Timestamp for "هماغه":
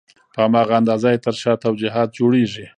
0.45-0.73